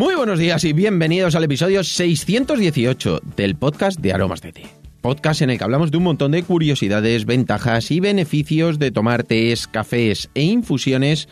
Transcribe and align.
Muy 0.00 0.14
buenos 0.14 0.38
días 0.38 0.64
y 0.64 0.72
bienvenidos 0.72 1.34
al 1.34 1.44
episodio 1.44 1.84
618 1.84 3.20
del 3.36 3.54
podcast 3.54 4.00
de 4.00 4.14
Aromas 4.14 4.40
de 4.40 4.50
Té. 4.50 4.62
Podcast 5.02 5.42
en 5.42 5.50
el 5.50 5.58
que 5.58 5.64
hablamos 5.64 5.90
de 5.90 5.98
un 5.98 6.04
montón 6.04 6.32
de 6.32 6.42
curiosidades, 6.42 7.26
ventajas 7.26 7.90
y 7.90 8.00
beneficios 8.00 8.78
de 8.78 8.92
tomar 8.92 9.24
tés, 9.24 9.66
cafés 9.66 10.30
e 10.34 10.40
infusiones 10.40 11.28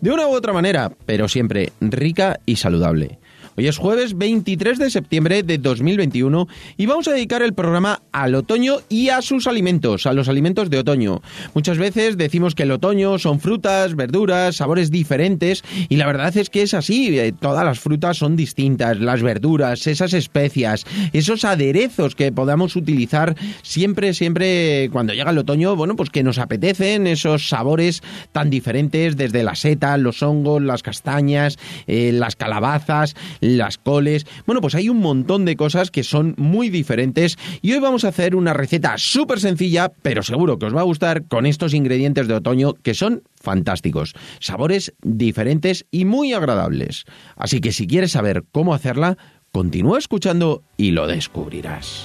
de 0.00 0.10
una 0.10 0.26
u 0.26 0.32
otra 0.32 0.52
manera, 0.52 0.90
pero 1.06 1.28
siempre 1.28 1.72
rica 1.80 2.40
y 2.46 2.56
saludable. 2.56 3.19
Hoy 3.56 3.66
es 3.66 3.78
jueves 3.78 4.16
23 4.16 4.78
de 4.78 4.90
septiembre 4.90 5.42
de 5.42 5.58
2021 5.58 6.46
y 6.76 6.86
vamos 6.86 7.08
a 7.08 7.12
dedicar 7.12 7.42
el 7.42 7.52
programa 7.52 8.00
al 8.12 8.36
otoño 8.36 8.76
y 8.88 9.08
a 9.08 9.22
sus 9.22 9.48
alimentos, 9.48 10.06
a 10.06 10.12
los 10.12 10.28
alimentos 10.28 10.70
de 10.70 10.78
otoño. 10.78 11.20
Muchas 11.52 11.76
veces 11.76 12.16
decimos 12.16 12.54
que 12.54 12.62
el 12.62 12.70
otoño 12.70 13.18
son 13.18 13.40
frutas, 13.40 13.96
verduras, 13.96 14.56
sabores 14.56 14.92
diferentes 14.92 15.64
y 15.88 15.96
la 15.96 16.06
verdad 16.06 16.34
es 16.36 16.48
que 16.48 16.62
es 16.62 16.74
así, 16.74 17.18
eh, 17.18 17.32
todas 17.32 17.64
las 17.64 17.80
frutas 17.80 18.18
son 18.18 18.36
distintas, 18.36 19.00
las 19.00 19.20
verduras, 19.20 19.84
esas 19.88 20.12
especias, 20.12 20.86
esos 21.12 21.44
aderezos 21.44 22.14
que 22.14 22.30
podamos 22.30 22.76
utilizar 22.76 23.34
siempre, 23.62 24.14
siempre 24.14 24.88
cuando 24.92 25.12
llega 25.12 25.32
el 25.32 25.38
otoño, 25.38 25.74
bueno, 25.74 25.96
pues 25.96 26.10
que 26.10 26.22
nos 26.22 26.38
apetecen 26.38 27.08
esos 27.08 27.48
sabores 27.48 28.00
tan 28.30 28.48
diferentes 28.48 29.16
desde 29.16 29.42
la 29.42 29.56
seta, 29.56 29.96
los 29.96 30.22
hongos, 30.22 30.62
las 30.62 30.84
castañas, 30.84 31.58
eh, 31.88 32.12
las 32.12 32.36
calabazas, 32.36 33.16
las 33.40 33.78
coles. 33.78 34.26
Bueno, 34.46 34.60
pues 34.60 34.74
hay 34.74 34.88
un 34.88 34.98
montón 34.98 35.44
de 35.44 35.56
cosas 35.56 35.90
que 35.90 36.04
son 36.04 36.34
muy 36.36 36.70
diferentes 36.70 37.38
y 37.62 37.72
hoy 37.72 37.80
vamos 37.80 38.04
a 38.04 38.08
hacer 38.08 38.36
una 38.36 38.52
receta 38.52 38.94
súper 38.98 39.40
sencilla, 39.40 39.92
pero 40.02 40.22
seguro 40.22 40.58
que 40.58 40.66
os 40.66 40.76
va 40.76 40.80
a 40.80 40.84
gustar 40.84 41.26
con 41.26 41.46
estos 41.46 41.74
ingredientes 41.74 42.28
de 42.28 42.34
otoño 42.34 42.74
que 42.74 42.94
son 42.94 43.22
fantásticos, 43.40 44.14
sabores 44.40 44.94
diferentes 45.02 45.86
y 45.90 46.04
muy 46.04 46.32
agradables. 46.32 47.04
Así 47.36 47.60
que 47.60 47.72
si 47.72 47.86
quieres 47.86 48.12
saber 48.12 48.44
cómo 48.52 48.74
hacerla, 48.74 49.16
continúa 49.52 49.98
escuchando 49.98 50.62
y 50.76 50.92
lo 50.92 51.06
descubrirás. 51.06 52.04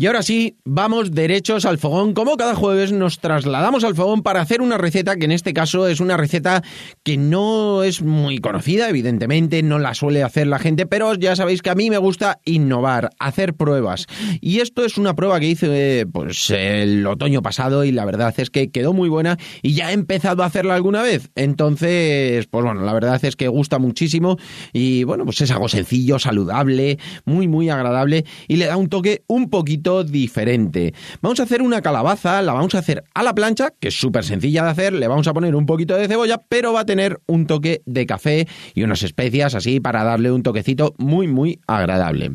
Y 0.00 0.06
ahora 0.06 0.22
sí, 0.22 0.56
vamos 0.64 1.10
derechos 1.10 1.64
al 1.64 1.76
fogón. 1.76 2.14
Como 2.14 2.36
cada 2.36 2.54
jueves 2.54 2.92
nos 2.92 3.18
trasladamos 3.18 3.82
al 3.82 3.96
fogón 3.96 4.22
para 4.22 4.40
hacer 4.40 4.62
una 4.62 4.78
receta 4.78 5.16
que 5.16 5.24
en 5.24 5.32
este 5.32 5.52
caso 5.52 5.88
es 5.88 5.98
una 5.98 6.16
receta 6.16 6.62
que 7.02 7.16
no 7.16 7.82
es 7.82 8.00
muy 8.00 8.38
conocida, 8.38 8.88
evidentemente, 8.88 9.60
no 9.64 9.80
la 9.80 9.94
suele 9.94 10.22
hacer 10.22 10.46
la 10.46 10.60
gente, 10.60 10.86
pero 10.86 11.12
ya 11.14 11.34
sabéis 11.34 11.62
que 11.62 11.70
a 11.70 11.74
mí 11.74 11.90
me 11.90 11.98
gusta 11.98 12.38
innovar, 12.44 13.10
hacer 13.18 13.54
pruebas. 13.54 14.06
Y 14.40 14.60
esto 14.60 14.84
es 14.84 14.98
una 14.98 15.16
prueba 15.16 15.40
que 15.40 15.48
hice 15.48 16.06
pues 16.06 16.48
el 16.50 17.04
otoño 17.04 17.42
pasado 17.42 17.82
y 17.82 17.90
la 17.90 18.04
verdad 18.04 18.32
es 18.36 18.50
que 18.50 18.70
quedó 18.70 18.92
muy 18.92 19.08
buena 19.08 19.36
y 19.62 19.74
ya 19.74 19.90
he 19.90 19.94
empezado 19.94 20.44
a 20.44 20.46
hacerla 20.46 20.76
alguna 20.76 21.02
vez. 21.02 21.32
Entonces, 21.34 22.46
pues 22.46 22.64
bueno, 22.64 22.82
la 22.82 22.92
verdad 22.92 23.18
es 23.24 23.34
que 23.34 23.48
gusta 23.48 23.80
muchísimo 23.80 24.36
y 24.72 25.02
bueno, 25.02 25.24
pues 25.24 25.40
es 25.40 25.50
algo 25.50 25.68
sencillo, 25.68 26.20
saludable, 26.20 27.00
muy 27.24 27.48
muy 27.48 27.68
agradable 27.68 28.24
y 28.46 28.58
le 28.58 28.66
da 28.66 28.76
un 28.76 28.88
toque 28.88 29.24
un 29.26 29.50
poquito 29.50 29.87
diferente. 30.04 30.94
Vamos 31.20 31.40
a 31.40 31.44
hacer 31.44 31.62
una 31.62 31.82
calabaza, 31.82 32.42
la 32.42 32.52
vamos 32.52 32.74
a 32.74 32.78
hacer 32.78 33.04
a 33.14 33.22
la 33.22 33.34
plancha, 33.34 33.72
que 33.78 33.88
es 33.88 33.98
súper 33.98 34.24
sencilla 34.24 34.64
de 34.64 34.70
hacer, 34.70 34.92
le 34.92 35.08
vamos 35.08 35.26
a 35.26 35.34
poner 35.34 35.54
un 35.54 35.66
poquito 35.66 35.96
de 35.96 36.08
cebolla, 36.08 36.40
pero 36.48 36.72
va 36.72 36.80
a 36.80 36.86
tener 36.86 37.20
un 37.26 37.46
toque 37.46 37.82
de 37.86 38.06
café 38.06 38.46
y 38.74 38.82
unas 38.82 39.02
especias 39.02 39.54
así 39.54 39.80
para 39.80 40.04
darle 40.04 40.30
un 40.30 40.42
toquecito 40.42 40.94
muy, 40.98 41.26
muy 41.26 41.60
agradable. 41.66 42.32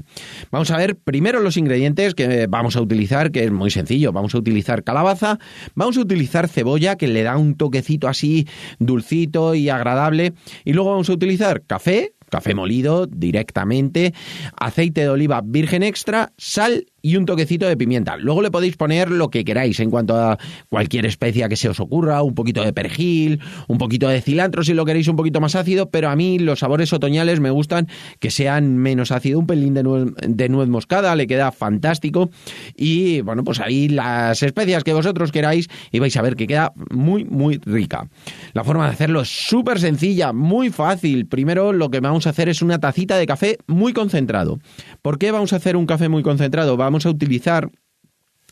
Vamos 0.52 0.72
a 0.72 0.78
ver 0.78 0.96
primero 0.96 1.40
los 1.40 1.58
ingredientes 1.58 2.16
que 2.16 2.48
vamos 2.48 2.76
a 2.76 2.82
utilizar, 2.82 3.32
que 3.32 3.44
es 3.44 3.52
muy 3.52 3.72
sencillo. 3.72 4.12
Vamos 4.12 4.36
a 4.36 4.38
utilizar 4.38 4.84
calabaza, 4.84 5.40
vamos 5.76 5.98
a 5.98 6.02
utilizar 6.02 6.48
cebolla, 6.48 6.96
que 6.96 7.08
le 7.08 7.24
da 7.24 7.38
un 7.38 7.56
toquecito 7.56 8.08
así 8.08 8.48
dulcito 8.80 9.56
y 9.56 9.70
agradable, 9.70 10.34
y 10.66 10.74
luego 10.74 10.92
vamos 10.92 11.10
a 11.10 11.14
utilizar 11.14 11.64
café, 11.66 12.14
café 12.30 12.56
molido 12.56 13.06
directamente, 13.06 14.14
aceite 14.58 15.02
de 15.02 15.10
oliva 15.10 15.42
virgen 15.44 15.84
extra, 15.84 16.32
sal 16.38 16.86
y 17.06 17.18
un 17.18 17.26
toquecito 17.26 17.68
de 17.68 17.76
pimienta. 17.76 18.16
Luego 18.16 18.42
le 18.42 18.50
podéis 18.50 18.78
poner 18.78 19.12
lo 19.12 19.30
que 19.30 19.44
queráis 19.44 19.82
en 19.82 19.92
cuanto 19.92 20.16
a 20.16 20.40
cualquier 20.70 21.06
especia 21.06 21.50
que 21.50 21.58
se 21.58 21.68
os 21.68 21.82
ocurra, 21.82 22.24
un 22.24 22.34
poquito 22.34 22.64
de 22.64 22.72
perejil, 22.72 23.42
un 23.68 23.78
poquito 23.78 24.08
de 24.08 24.22
cilantro 24.22 24.64
si 24.64 24.74
lo 24.74 24.86
queréis 24.86 25.10
un 25.10 25.18
poquito 25.18 25.42
más 25.42 25.56
ácido, 25.56 25.90
pero 25.90 26.10
a 26.10 26.16
mí 26.16 26.40
los 26.40 26.60
sabores 26.60 26.94
otoñales 26.94 27.42
me 27.42 27.50
gustan 27.50 27.90
que 28.20 28.32
sean 28.32 28.78
menos 28.78 29.12
ácido, 29.12 29.38
un 29.38 29.48
pelín 29.48 29.74
de 29.74 29.84
nuez, 29.84 30.14
de 30.26 30.48
nuez 30.48 30.70
moscada, 30.70 31.14
le 31.18 31.28
queda 31.28 31.52
fantástico 31.52 32.30
y 32.78 33.20
bueno, 33.20 33.44
pues 33.44 33.60
ahí 33.60 33.90
las 33.90 34.42
especias 34.42 34.86
que 34.86 34.94
vosotros 34.94 35.34
queráis 35.34 35.68
y 35.92 36.00
vais 36.00 36.16
a 36.16 36.22
ver 36.22 36.38
que 36.38 36.48
queda 36.48 36.72
muy 36.90 37.26
muy 37.26 37.60
rica. 37.66 38.08
La 38.54 38.64
forma 38.64 38.86
de 38.86 38.94
hacerlo 38.94 39.22
es 39.22 39.28
súper 39.28 39.78
sencilla, 39.78 40.32
muy 40.32 40.70
fácil. 40.70 41.28
Primero 41.28 41.74
lo 41.74 41.90
que 41.90 42.00
vamos 42.00 42.28
a 42.28 42.30
hacer 42.30 42.48
es 42.48 42.62
una 42.62 42.80
tacita 42.80 43.18
de 43.18 43.26
café 43.26 43.58
muy 43.68 43.92
concentrado. 43.92 44.60
¿Por 45.02 45.20
qué 45.20 45.32
vamos 45.32 45.52
a 45.52 45.58
hacer 45.58 45.76
un 45.76 45.86
café 45.86 46.08
muy 46.08 46.24
concentrado? 46.24 46.78
A 47.06 47.10
utilizar 47.10 47.70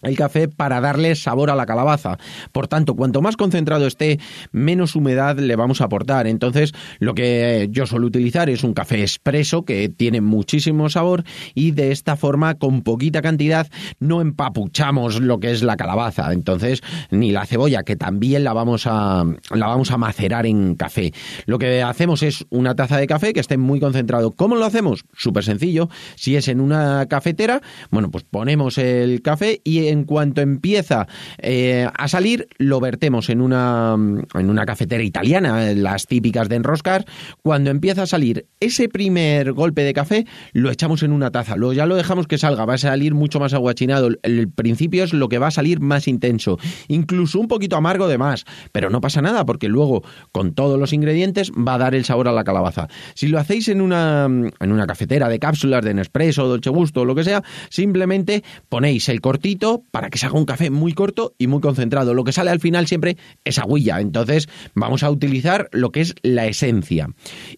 el 0.02 0.16
café 0.16 0.48
para 0.48 0.82
darle 0.82 1.16
sabor 1.16 1.50
a 1.50 1.56
la 1.56 1.66
calabaza. 1.66 2.18
Por 2.52 2.68
tanto, 2.68 2.96
cuanto 2.96 3.22
más 3.22 3.38
concentrado 3.38 3.88
esté, 3.88 4.20
menos 4.52 4.96
humedad 4.96 5.38
le 5.38 5.56
vamos 5.56 5.82
a 5.82 5.86
aportar. 5.86 6.28
Entonces, 6.28 6.74
lo 7.00 7.14
que 7.14 7.68
yo 7.72 7.86
suelo 7.86 8.08
utilizar 8.08 8.50
es 8.50 8.64
un 8.64 8.74
café 8.74 9.02
expreso 9.02 9.64
que 9.64 9.90
tiene 9.90 10.22
muchísimo 10.22 10.90
sabor 10.90 11.24
y 11.54 11.72
de 11.72 11.92
esta 11.92 12.16
forma, 12.16 12.56
con 12.56 12.82
poquita 12.82 13.22
cantidad, 13.22 13.68
no 14.00 14.22
empapuchamos 14.22 15.22
lo 15.22 15.40
que 15.40 15.52
es 15.52 15.64
la 15.64 15.78
calabaza. 15.78 16.34
Entonces, 16.34 16.82
ni 17.10 17.32
la 17.32 17.46
cebolla, 17.46 17.84
que 17.84 17.96
también 17.96 18.44
la 18.44 18.54
vamos 18.54 18.88
a, 18.88 19.26
la 19.54 19.68
vamos 19.68 19.92
a 19.92 19.98
macerar 19.98 20.46
en 20.46 20.76
café. 20.76 21.14
Lo 21.46 21.60
que 21.60 21.82
hacemos 21.82 22.24
es 22.24 22.46
una 22.50 22.76
taza 22.76 22.98
de 22.98 23.08
café 23.08 23.34
que 23.34 23.40
esté 23.40 23.58
muy 23.58 23.80
concentrado. 23.80 24.32
¿Cómo 24.32 24.56
lo 24.56 24.66
hacemos? 24.66 25.06
Súper 25.16 25.44
sencillo. 25.44 25.90
Si 26.16 26.36
es 26.36 26.48
en 26.48 26.60
una 26.60 27.06
cafetera, 27.08 27.62
bueno, 27.90 28.10
pues 28.10 28.24
ponemos 28.24 28.78
el 28.78 29.22
café 29.22 29.62
y 29.64 29.88
en 29.92 30.04
cuanto 30.04 30.42
empieza 30.42 31.08
eh, 31.38 31.88
a 31.94 32.08
salir, 32.08 32.48
lo 32.58 32.80
vertemos 32.80 33.30
en 33.30 33.42
una, 33.42 33.96
en 34.34 34.50
una 34.50 34.66
cafetera 34.66 35.04
italiana, 35.04 35.74
las 35.74 36.08
típicas 36.08 36.50
de 36.50 36.56
enroscar. 36.56 37.06
Cuando 37.42 37.70
empieza 37.70 38.04
a 38.04 38.08
salir 38.08 38.48
ese 38.60 38.90
primer 38.90 39.54
golpe 39.54 39.84
de 39.84 39.94
café, 39.94 40.26
lo 40.54 40.72
echamos 40.72 41.04
en 41.04 41.12
una 41.12 41.32
taza. 41.32 41.56
Luego 41.56 41.74
ya 41.74 41.86
lo 41.86 41.96
dejamos 41.96 42.28
que 42.28 42.38
salga, 42.38 42.66
va 42.66 42.76
a 42.76 42.78
salir 42.78 43.14
mucho 43.14 43.40
más 43.40 43.54
aguachinado. 43.54 44.10
El 44.24 44.50
principio 44.50 45.04
es 45.04 45.14
lo 45.14 45.30
que 45.30 45.38
va 45.38 45.48
a 45.48 45.52
salir 45.52 45.80
más 45.80 46.08
intenso, 46.08 46.58
incluso 46.88 47.40
un 47.40 47.48
poquito 47.48 47.76
amargo 47.76 48.08
de 48.08 48.18
más, 48.18 48.46
pero 48.72 48.90
no 48.90 49.02
pasa 49.02 49.22
nada 49.22 49.46
porque 49.46 49.68
luego 49.68 50.04
con 50.32 50.54
todos 50.54 50.80
los 50.80 50.94
ingredientes 50.94 51.52
va 51.52 51.76
a 51.76 51.78
dar 51.78 51.96
el 51.96 52.06
sabor 52.06 52.28
a 52.28 52.32
la 52.32 52.44
calabaza. 52.44 52.88
Si 53.14 53.28
lo 53.28 53.40
hacéis 53.40 53.68
en 53.68 53.82
una, 53.82 54.26
en 54.26 54.72
una 54.72 54.88
cafetera 54.88 55.30
de 55.30 55.40
cápsulas 55.40 55.84
de 55.84 55.94
Nespresso, 55.94 56.48
Dolce 56.48 56.70
Gusto 56.70 57.02
o 57.02 57.06
lo 57.06 57.16
que 57.16 57.24
sea, 57.24 57.44
simplemente 57.70 58.44
ponéis 58.70 59.10
el 59.10 59.22
cortito, 59.22 59.81
para 59.92 60.10
que 60.10 60.18
se 60.18 60.26
haga 60.26 60.38
un 60.38 60.46
café 60.46 60.70
muy 60.70 60.94
corto 60.94 61.34
y 61.38 61.48
muy 61.48 61.62
concentrado. 61.62 62.14
Lo 62.14 62.24
que 62.24 62.32
sale 62.32 62.52
al 62.52 62.60
final 62.60 62.88
siempre 62.88 63.18
es 63.44 63.60
agüilla. 63.60 64.00
Entonces 64.00 64.50
vamos 64.74 65.04
a 65.04 65.10
utilizar 65.10 65.70
lo 65.72 65.92
que 65.92 66.02
es 66.02 66.16
la 66.22 66.46
esencia. 66.46 67.10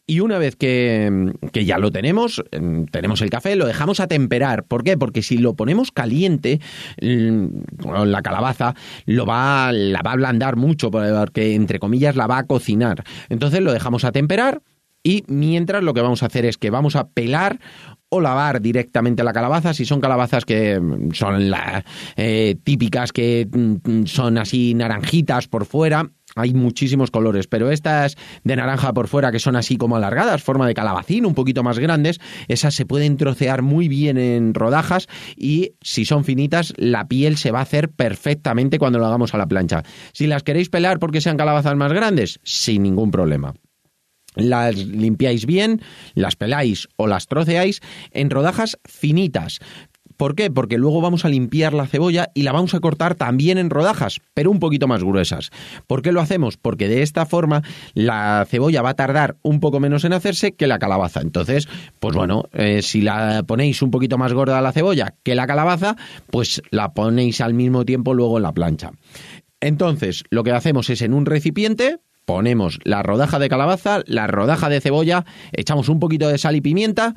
Y 0.08 0.20
una 0.20 0.38
vez 0.38 0.56
que, 0.56 1.32
ya 1.54 1.78
lo 1.78 1.92
tenemos, 1.92 2.44
em, 2.52 2.86
tenemos 2.86 3.22
el 3.22 3.30
café, 3.30 3.56
lo 3.56 3.66
dejamos 3.66 4.00
a 4.00 4.08
temperar. 4.08 4.64
¿Por 4.66 4.84
qué? 4.84 4.98
Porque 4.98 5.22
si 5.22 5.38
lo 5.38 5.56
ponemos 5.56 5.92
caliente, 5.92 6.60
mm, 7.02 7.46
la 8.06 8.22
calabaza 8.22 8.76
lo 9.06 9.26
va, 9.26 9.72
la 9.72 10.02
va 10.02 10.12
a 10.12 10.14
ablandar 10.14 10.56
mucho, 10.56 10.92
porque 10.92 11.56
entre 11.56 11.80
comillas 11.80 12.16
la 12.16 12.28
va 12.28 12.40
a 12.40 12.44
cocinar. 12.46 13.04
Entonces 13.30 13.62
lo 13.62 13.74
dejamos 13.74 14.04
a 14.04 14.12
temperar. 14.12 14.62
Y 15.04 15.26
mientras 15.28 15.84
lo 15.84 15.94
que 15.94 16.02
vamos 16.02 16.24
a 16.24 16.28
hacer 16.28 16.46
es 16.46 16.58
que 16.58 16.70
vamos 16.70 16.96
a 16.96 17.10
pelar 17.10 17.60
o 18.08 18.22
lavar 18.22 18.62
directamente 18.62 19.24
la 19.24 19.34
calabaza, 19.34 19.74
si 19.74 19.86
son 19.86 20.00
calabazas 20.00 20.46
que 20.46 20.80
son 21.14 21.50
las 21.50 21.84
eh, 22.16 22.56
típicas 22.64 23.12
que 23.12 23.48
mm, 23.52 24.06
son 24.06 24.38
así 24.38 24.74
naranjitas 24.76 25.48
por 25.48 25.66
fuera, 25.66 26.12
hay 26.36 26.54
muchísimos 26.54 27.12
colores, 27.12 27.48
pero 27.48 27.72
estas 27.72 28.16
de 28.44 28.56
naranja 28.56 28.94
por 28.94 29.08
fuera 29.08 29.32
que 29.32 29.40
son 29.40 29.56
así 29.56 29.78
como 29.78 29.96
alargadas, 29.96 30.44
forma 30.44 30.68
de 30.68 30.74
calabacín, 30.74 31.26
un 31.26 31.34
poquito 31.34 31.64
más 31.64 31.80
grandes, 31.80 32.20
esas 32.48 32.76
se 32.76 32.86
pueden 32.86 33.18
trocear 33.18 33.62
muy 33.62 33.88
bien 33.88 34.18
en 34.18 34.54
rodajas 34.54 35.08
y 35.36 35.74
si 35.82 36.06
son 36.06 36.24
finitas, 36.24 36.74
la 36.78 37.08
piel 37.08 37.38
se 37.38 37.52
va 37.52 37.60
a 37.60 37.64
hacer 37.64 37.90
perfectamente 37.90 38.80
cuando 38.80 39.00
lo 39.00 39.08
hagamos 39.08 39.34
a 39.34 39.38
la 39.38 39.48
plancha. 39.48 39.84
Si 40.14 40.28
las 40.28 40.44
queréis 40.44 40.70
pelar 40.70 41.00
porque 41.00 41.20
sean 41.20 41.38
calabazas 41.38 41.76
más 41.76 41.92
grandes, 41.92 42.40
sin 42.44 42.84
ningún 42.84 43.12
problema 43.12 43.54
las 44.36 44.76
limpiáis 44.76 45.46
bien, 45.46 45.82
las 46.16 46.36
peláis 46.36 46.88
o 46.96 47.08
las 47.08 47.28
troceáis 47.28 47.82
en 48.12 48.30
rodajas 48.30 48.78
finitas. 48.86 49.60
¿Por 50.18 50.36
qué? 50.36 50.52
Porque 50.52 50.78
luego 50.78 51.02
vamos 51.02 51.26
a 51.26 51.30
limpiar 51.30 51.74
la 51.74 51.88
cebolla 51.88 52.30
y 52.34 52.44
la 52.44 52.52
vamos 52.52 52.74
a 52.74 52.80
cortar 52.80 53.16
también 53.16 53.58
en 53.58 53.70
rodajas, 53.70 54.22
pero 54.34 54.52
un 54.52 54.60
poquito 54.60 54.88
más 54.88 55.04
gruesas. 55.04 55.50
¿Por 55.88 56.02
qué 56.02 56.12
lo 56.12 56.22
hacemos? 56.22 56.58
Porque 56.58 56.88
de 56.88 57.02
esta 57.02 57.26
forma 57.26 57.64
la 57.94 58.46
cebolla 58.48 58.82
va 58.82 58.92
a 58.92 58.96
tardar 58.96 59.38
un 59.42 59.60
poco 59.60 59.80
menos 59.80 60.06
en 60.06 60.14
hacerse 60.14 60.54
que 60.54 60.68
la 60.68 60.80
calabaza. 60.80 61.22
Entonces, 61.22 61.68
pues 62.00 62.16
bueno, 62.16 62.46
eh, 62.54 62.82
si 62.82 63.02
la 63.02 63.44
ponéis 63.44 63.82
un 63.82 63.92
poquito 63.92 64.18
más 64.18 64.34
gorda 64.34 64.62
la 64.62 64.72
cebolla 64.72 65.16
que 65.24 65.36
la 65.36 65.48
calabaza, 65.48 65.96
pues 66.30 66.62
la 66.70 66.94
ponéis 66.94 67.42
al 67.42 67.54
mismo 67.54 67.86
tiempo 67.86 68.14
luego 68.14 68.38
en 68.38 68.44
la 68.44 68.54
plancha. 68.54 68.92
Entonces, 69.60 70.24
lo 70.30 70.44
que 70.44 70.52
hacemos 70.52 70.90
es 70.90 71.02
en 71.02 71.14
un 71.14 71.26
recipiente, 71.26 71.98
ponemos 72.26 72.80
la 72.84 73.04
rodaja 73.04 73.40
de 73.40 73.50
calabaza, 73.50 74.02
la 74.06 74.28
rodaja 74.28 74.70
de 74.70 74.82
cebolla, 74.82 75.26
echamos 75.52 75.90
un 75.90 76.00
poquito 76.00 76.28
de 76.28 76.38
sal 76.38 76.56
y 76.56 76.62
pimienta, 76.62 77.16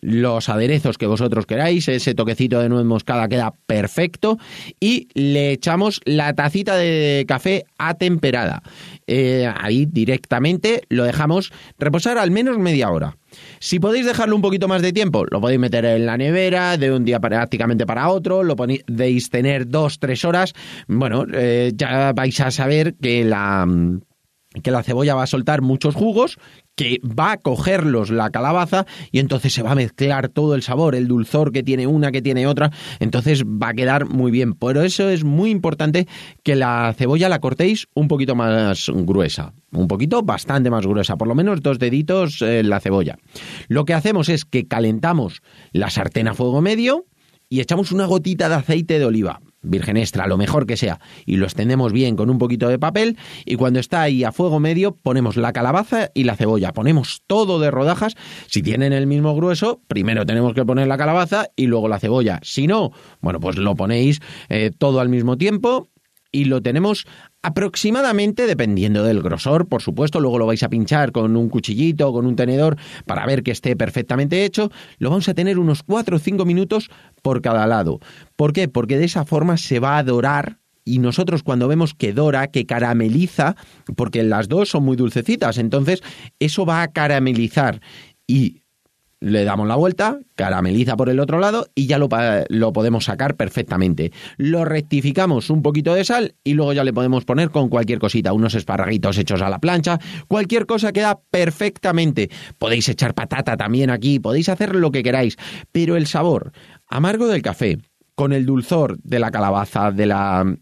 los 0.00 0.48
aderezos 0.48 0.98
que 0.98 1.06
vosotros 1.06 1.46
queráis, 1.46 1.88
ese 1.88 2.14
toquecito 2.14 2.60
de 2.60 2.68
nuez 2.68 2.84
moscada 2.84 3.28
queda 3.28 3.54
perfecto 3.66 4.38
y 4.78 5.08
le 5.14 5.52
echamos 5.52 6.00
la 6.04 6.32
tacita 6.34 6.76
de 6.76 7.24
café 7.26 7.64
atemperada. 7.78 8.62
Eh, 9.06 9.50
ahí 9.60 9.86
directamente 9.86 10.82
lo 10.88 11.04
dejamos 11.04 11.52
reposar 11.78 12.18
al 12.18 12.30
menos 12.30 12.58
media 12.58 12.90
hora. 12.90 13.16
Si 13.58 13.80
podéis 13.80 14.06
dejarlo 14.06 14.36
un 14.36 14.42
poquito 14.42 14.68
más 14.68 14.80
de 14.80 14.92
tiempo, 14.92 15.24
lo 15.28 15.40
podéis 15.40 15.60
meter 15.60 15.84
en 15.84 16.06
la 16.06 16.16
nevera 16.16 16.76
de 16.76 16.92
un 16.92 17.04
día 17.04 17.20
prácticamente 17.20 17.84
para 17.84 18.08
otro, 18.08 18.42
lo 18.42 18.56
podéis 18.56 19.28
tener 19.28 19.68
dos, 19.68 19.98
tres 19.98 20.24
horas. 20.24 20.52
Bueno, 20.86 21.26
eh, 21.32 21.72
ya 21.74 22.12
vais 22.12 22.40
a 22.40 22.50
saber 22.50 22.94
que 22.94 23.24
la 23.24 23.66
que 24.62 24.70
la 24.70 24.82
cebolla 24.82 25.14
va 25.14 25.24
a 25.24 25.26
soltar 25.26 25.62
muchos 25.62 25.94
jugos, 25.94 26.38
que 26.74 27.00
va 27.02 27.32
a 27.32 27.36
cogerlos 27.38 28.10
la 28.10 28.30
calabaza 28.30 28.86
y 29.10 29.18
entonces 29.18 29.52
se 29.52 29.62
va 29.62 29.72
a 29.72 29.74
mezclar 29.74 30.28
todo 30.28 30.54
el 30.54 30.62
sabor, 30.62 30.94
el 30.94 31.08
dulzor 31.08 31.50
que 31.50 31.62
tiene 31.62 31.86
una, 31.86 32.12
que 32.12 32.22
tiene 32.22 32.46
otra, 32.46 32.70
entonces 33.00 33.44
va 33.44 33.70
a 33.70 33.74
quedar 33.74 34.06
muy 34.06 34.30
bien. 34.30 34.52
Por 34.52 34.76
eso 34.76 35.08
es 35.08 35.24
muy 35.24 35.50
importante 35.50 36.06
que 36.42 36.54
la 36.54 36.94
cebolla 36.96 37.28
la 37.28 37.40
cortéis 37.40 37.88
un 37.94 38.08
poquito 38.08 38.34
más 38.34 38.90
gruesa, 38.94 39.54
un 39.72 39.88
poquito 39.88 40.22
bastante 40.22 40.70
más 40.70 40.86
gruesa, 40.86 41.16
por 41.16 41.28
lo 41.28 41.34
menos 41.34 41.62
dos 41.62 41.78
deditos 41.78 42.42
en 42.42 42.48
eh, 42.48 42.62
la 42.62 42.80
cebolla. 42.80 43.18
Lo 43.68 43.84
que 43.84 43.94
hacemos 43.94 44.28
es 44.28 44.44
que 44.44 44.66
calentamos 44.66 45.42
la 45.72 45.90
sartén 45.90 46.28
a 46.28 46.34
fuego 46.34 46.60
medio 46.60 47.06
y 47.48 47.60
echamos 47.60 47.92
una 47.92 48.06
gotita 48.06 48.48
de 48.48 48.56
aceite 48.56 48.98
de 48.98 49.06
oliva 49.06 49.40
virgen 49.66 49.96
extra, 49.96 50.26
lo 50.26 50.36
mejor 50.36 50.66
que 50.66 50.76
sea, 50.76 51.00
y 51.24 51.36
lo 51.36 51.44
extendemos 51.44 51.92
bien 51.92 52.16
con 52.16 52.30
un 52.30 52.38
poquito 52.38 52.68
de 52.68 52.78
papel 52.78 53.16
y 53.44 53.56
cuando 53.56 53.80
está 53.80 54.02
ahí 54.02 54.24
a 54.24 54.32
fuego 54.32 54.60
medio 54.60 54.92
ponemos 54.94 55.36
la 55.36 55.52
calabaza 55.52 56.10
y 56.14 56.24
la 56.24 56.36
cebolla, 56.36 56.72
ponemos 56.72 57.22
todo 57.26 57.58
de 57.58 57.70
rodajas, 57.70 58.16
si 58.46 58.62
tienen 58.62 58.92
el 58.92 59.06
mismo 59.06 59.34
grueso, 59.34 59.80
primero 59.88 60.24
tenemos 60.26 60.54
que 60.54 60.64
poner 60.64 60.86
la 60.88 60.96
calabaza 60.96 61.48
y 61.56 61.66
luego 61.66 61.88
la 61.88 61.98
cebolla, 61.98 62.40
si 62.42 62.66
no, 62.66 62.92
bueno, 63.20 63.40
pues 63.40 63.56
lo 63.56 63.74
ponéis 63.74 64.20
eh, 64.48 64.70
todo 64.76 65.00
al 65.00 65.08
mismo 65.08 65.36
tiempo 65.36 65.88
y 66.32 66.44
lo 66.44 66.60
tenemos 66.62 67.06
aproximadamente, 67.46 68.48
dependiendo 68.48 69.04
del 69.04 69.22
grosor, 69.22 69.68
por 69.68 69.80
supuesto, 69.80 70.18
luego 70.18 70.36
lo 70.36 70.46
vais 70.46 70.64
a 70.64 70.68
pinchar 70.68 71.12
con 71.12 71.36
un 71.36 71.48
cuchillito, 71.48 72.12
con 72.12 72.26
un 72.26 72.34
tenedor, 72.34 72.76
para 73.04 73.24
ver 73.24 73.44
que 73.44 73.52
esté 73.52 73.76
perfectamente 73.76 74.44
hecho, 74.44 74.72
lo 74.98 75.10
vamos 75.10 75.28
a 75.28 75.34
tener 75.34 75.60
unos 75.60 75.84
4 75.84 76.16
o 76.16 76.18
5 76.18 76.44
minutos 76.44 76.90
por 77.22 77.42
cada 77.42 77.64
lado. 77.68 78.00
¿Por 78.34 78.52
qué? 78.52 78.66
Porque 78.66 78.98
de 78.98 79.04
esa 79.04 79.24
forma 79.24 79.58
se 79.58 79.78
va 79.78 79.96
a 79.96 80.02
dorar 80.02 80.58
y 80.84 80.98
nosotros 80.98 81.44
cuando 81.44 81.68
vemos 81.68 81.94
que 81.94 82.12
dora, 82.12 82.48
que 82.48 82.66
carameliza, 82.66 83.54
porque 83.94 84.24
las 84.24 84.48
dos 84.48 84.70
son 84.70 84.84
muy 84.84 84.96
dulcecitas, 84.96 85.58
entonces 85.58 86.02
eso 86.40 86.66
va 86.66 86.82
a 86.82 86.88
caramelizar 86.88 87.80
y 88.26 88.64
le 89.26 89.42
damos 89.42 89.66
la 89.66 89.74
vuelta, 89.74 90.20
carameliza 90.36 90.96
por 90.96 91.08
el 91.08 91.18
otro 91.18 91.40
lado 91.40 91.66
y 91.74 91.86
ya 91.86 91.98
lo, 91.98 92.08
lo, 92.48 92.72
podemos 92.72 93.06
sacar 93.06 93.34
perfectamente. 93.34 94.12
Lo 94.36 94.64
rectificamos 94.64 95.50
un 95.50 95.62
poquito 95.62 95.94
de 95.94 96.04
sal 96.04 96.36
y 96.44 96.54
luego 96.54 96.72
ya 96.72 96.84
le 96.84 96.92
podemos 96.92 97.24
poner 97.24 97.50
con 97.50 97.68
cualquier 97.68 97.98
cosita, 97.98 98.32
unos 98.32 98.54
esparraguitos 98.54 99.18
hechos 99.18 99.42
a 99.42 99.50
la 99.50 99.58
plancha, 99.58 99.98
cualquier 100.28 100.66
cosa 100.66 100.92
queda 100.92 101.18
perfectamente. 101.30 102.30
Podéis 102.58 102.88
echar 102.88 103.14
patata 103.14 103.56
también 103.56 103.90
aquí, 103.90 104.20
podéis 104.20 104.48
hacer 104.48 104.76
lo 104.76 104.92
que 104.92 105.02
queráis, 105.02 105.36
pero 105.72 105.96
el 105.96 106.06
sabor 106.06 106.52
amargo 106.86 107.26
del 107.26 107.42
café, 107.42 107.78
con 108.14 108.32
el 108.32 108.46
dulzor 108.46 108.96
de 109.02 109.18
la 109.18 109.32
calabaza, 109.32 109.90
de 109.90 110.06
la 110.06 110.56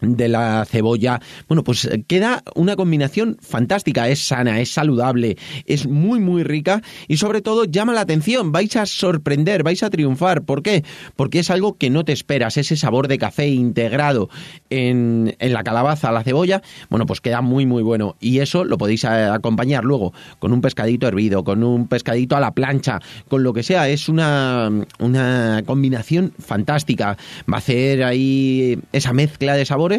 de 0.00 0.28
la 0.28 0.64
cebolla. 0.64 1.20
Bueno, 1.48 1.64
pues 1.64 1.84
eh, 1.84 2.04
queda 2.06 2.42
una 2.54 2.76
combinación 2.76 3.36
fantástica, 3.40 4.08
es 4.08 4.20
sana, 4.20 4.60
es 4.60 4.72
saludable, 4.72 5.36
es 5.66 5.86
muy 5.86 6.20
muy 6.20 6.42
rica 6.42 6.82
y 7.08 7.16
sobre 7.16 7.42
todo 7.42 7.64
llama 7.64 7.92
la 7.92 8.02
atención, 8.02 8.52
vais 8.52 8.76
a 8.76 8.86
sorprender, 8.86 9.62
vais 9.62 9.82
a 9.82 9.90
triunfar. 9.90 10.42
¿Por 10.42 10.62
qué? 10.62 10.84
Porque 11.16 11.40
es 11.40 11.50
algo 11.50 11.76
que 11.76 11.90
no 11.90 12.04
te 12.04 12.12
esperas, 12.12 12.56
ese 12.56 12.76
sabor 12.76 13.08
de 13.08 13.18
café 13.18 13.48
integrado 13.48 14.28
en, 14.70 15.36
en 15.38 15.52
la 15.52 15.62
calabaza, 15.62 16.12
la 16.12 16.22
cebolla, 16.22 16.62
bueno, 16.88 17.06
pues 17.06 17.20
queda 17.20 17.40
muy 17.40 17.66
muy 17.66 17.82
bueno 17.82 18.16
y 18.20 18.38
eso 18.38 18.64
lo 18.64 18.78
podéis 18.78 19.04
eh, 19.04 19.08
acompañar 19.08 19.84
luego 19.84 20.12
con 20.38 20.52
un 20.52 20.60
pescadito 20.60 21.06
hervido, 21.06 21.44
con 21.44 21.62
un 21.62 21.88
pescadito 21.88 22.36
a 22.36 22.40
la 22.40 22.52
plancha, 22.52 23.00
con 23.28 23.42
lo 23.42 23.52
que 23.52 23.62
sea, 23.62 23.88
es 23.88 24.08
una, 24.08 24.70
una 24.98 25.62
combinación 25.66 26.32
fantástica, 26.38 27.16
va 27.50 27.56
a 27.56 27.58
hacer 27.58 28.02
ahí 28.04 28.78
esa 28.92 29.12
mezcla 29.12 29.54
de 29.54 29.64
sabor 29.64 29.89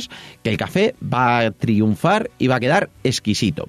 que 0.44 0.50
el 0.50 0.58
café 0.58 0.96
va 1.02 1.40
a 1.40 1.52
triunfar 1.52 2.30
y 2.38 2.48
va 2.48 2.56
a 2.56 2.60
quedar 2.60 2.90
exquisito. 3.04 3.68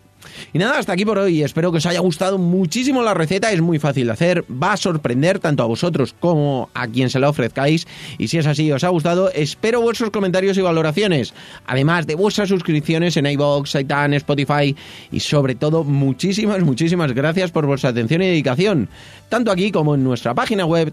Y 0.52 0.58
nada, 0.58 0.78
hasta 0.78 0.92
aquí 0.92 1.04
por 1.04 1.18
hoy. 1.18 1.42
Espero 1.42 1.70
que 1.70 1.78
os 1.78 1.86
haya 1.86 2.00
gustado 2.00 2.38
muchísimo 2.38 3.02
la 3.02 3.14
receta. 3.14 3.52
Es 3.52 3.60
muy 3.60 3.78
fácil 3.78 4.06
de 4.06 4.12
hacer. 4.12 4.44
Va 4.50 4.72
a 4.72 4.76
sorprender 4.76 5.38
tanto 5.38 5.62
a 5.62 5.66
vosotros 5.66 6.14
como 6.18 6.70
a 6.74 6.86
quien 6.86 7.10
se 7.10 7.18
la 7.18 7.28
ofrezcáis. 7.28 7.86
Y 8.18 8.28
si 8.28 8.38
es 8.38 8.46
así, 8.46 8.70
os 8.72 8.84
ha 8.84 8.88
gustado, 8.88 9.30
espero 9.32 9.80
vuestros 9.80 10.10
comentarios 10.10 10.56
y 10.58 10.62
valoraciones. 10.62 11.34
Además 11.66 12.06
de 12.06 12.14
vuestras 12.14 12.48
suscripciones 12.48 13.16
en 13.16 13.26
iVoox, 13.26 13.72
Titan, 13.72 14.14
Spotify. 14.14 14.74
Y 15.10 15.20
sobre 15.20 15.54
todo, 15.54 15.84
muchísimas, 15.84 16.62
muchísimas 16.62 17.12
gracias 17.12 17.50
por 17.50 17.66
vuestra 17.66 17.90
atención 17.90 18.22
y 18.22 18.26
dedicación. 18.26 18.88
Tanto 19.28 19.50
aquí 19.50 19.72
como 19.72 19.94
en 19.94 20.04
nuestra 20.04 20.34
página 20.34 20.66
web 20.66 20.92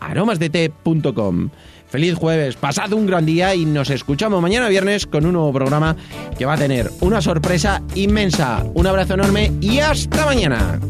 www.aromasdete.com. 0.00 1.50
Feliz 1.88 2.14
jueves, 2.14 2.56
pasad 2.56 2.92
un 2.92 3.06
gran 3.06 3.24
día 3.24 3.54
y 3.54 3.64
nos 3.64 3.88
escuchamos 3.90 4.42
mañana 4.42 4.68
viernes 4.68 5.06
con 5.06 5.26
un 5.26 5.34
nuevo 5.34 5.52
programa 5.52 5.96
que 6.36 6.44
va 6.44 6.54
a 6.54 6.58
tener 6.58 6.90
una 7.00 7.20
sorpresa 7.20 7.82
inmensa. 7.94 8.64
Un 8.74 8.86
abrazo 8.86 9.14
enorme 9.14 9.52
y 9.60 9.78
hasta 9.78 10.26
mañana. 10.26 10.80